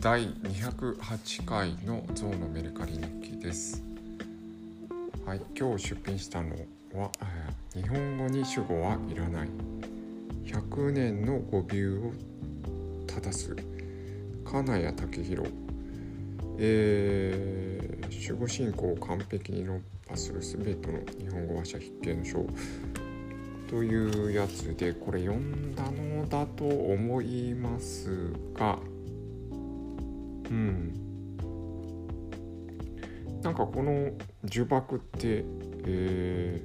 [0.00, 3.00] 第208回のゾウのメルカリ日
[3.30, 3.82] 記です。
[5.24, 6.56] はい今日出品したの
[6.94, 7.10] は
[7.74, 9.48] 日本語に主語はいらない。
[10.44, 12.12] 100年の語尾を
[13.06, 13.56] 正す。
[14.44, 15.50] 金谷武弘
[16.62, 22.46] えー、守護信仰を完璧に論破する全ての日本語話者必見書
[23.70, 28.78] というやつでこれ読んだのだと思いますが
[30.50, 31.10] うん
[33.42, 34.10] なんかこの
[34.44, 35.44] 呪縛って、
[35.86, 36.62] え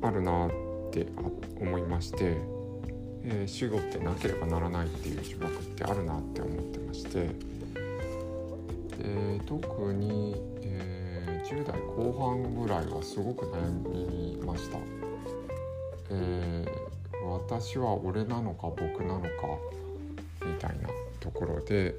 [0.00, 0.50] ー、あるなっ
[0.90, 1.06] て
[1.58, 2.36] 思いまして、
[3.24, 7.30] えー、死後ってなければならないっていう呪縛ってあるなって思ってまして、
[8.98, 14.76] えー、特に、えー、10代後半ぐらいはすごく悩みました。
[16.10, 19.28] えー、私は俺なのか僕なのか
[20.44, 20.88] みたいな
[21.20, 21.94] ところで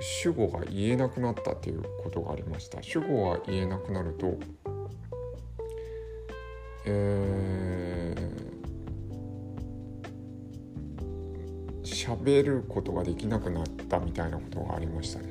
[0.00, 2.82] 主語が言えなくなったっていうことがありました。
[2.82, 4.38] 主語が言えなくなると
[6.86, 15.28] えー、喋ることができなくなったみたいなことがありましたね。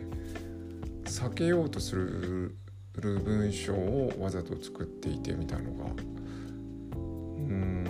[1.06, 2.58] 避けようとする
[2.96, 5.92] 文章をわざと作っていてみたいなのが
[6.96, 7.83] うん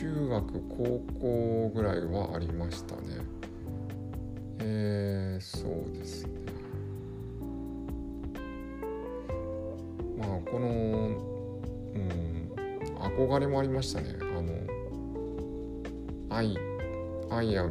[0.00, 3.18] 中学高校ぐらいはありましたね。
[4.60, 6.30] えー、そうですね。
[10.16, 10.68] まあこの
[11.94, 12.50] うん
[12.98, 14.16] 憧れもありましたね。
[14.22, 14.54] あの
[16.34, 16.56] 「I,
[17.28, 17.70] I am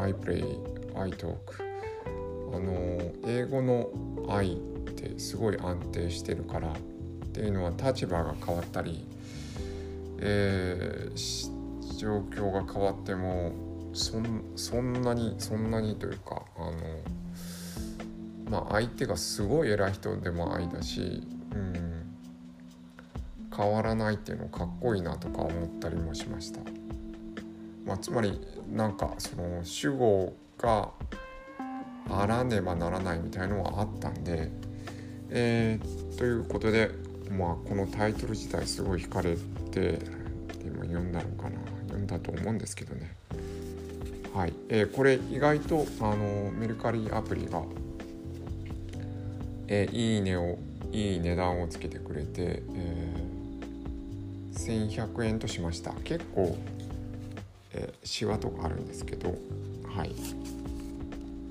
[0.00, 0.58] I play
[0.94, 1.36] I talk」
[2.50, 3.90] あの英語の
[4.26, 4.58] 「I っ」
[4.96, 6.76] てすごい安定してるからっ
[7.32, 9.06] ていうのは立場が変わったり、
[10.24, 13.52] えー、状況が変わっても
[13.92, 14.18] そ
[14.80, 16.72] んなにそんなにというかあの
[18.48, 21.22] まあ相手がすごい偉い人でも愛だし、
[21.54, 22.16] うん、
[23.54, 26.60] 変わらないっていうのかっこいいなとか思ったりもしました。
[27.84, 28.40] まあ、つまり
[28.70, 30.90] なんかその主語が
[32.08, 34.50] あらねばならないみたいのはあったんで
[35.34, 36.90] えー、ということで、
[37.36, 39.36] まあ、このタイトル自体すごい惹かれ
[39.70, 39.98] て
[40.64, 41.58] 今読んだのかな。
[41.88, 43.14] 読んだと思うんですけどね。
[44.34, 47.62] はい、えー、これ意外とあのメルカリアプリが、
[49.68, 50.58] えー、いいねを
[50.90, 55.92] いい値段をつけてくれて、えー、1100円としました。
[56.04, 56.56] 結構、
[57.74, 59.34] えー、シワとかあるんですけど
[59.94, 60.14] はい。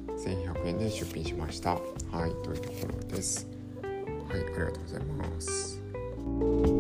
[0.07, 1.73] 1100円で出品しました。
[1.75, 1.79] は
[2.27, 2.31] い。
[2.43, 3.47] というところです。
[3.83, 4.39] はい。
[4.39, 5.70] ありがとうございます。
[6.39, 6.70] thank you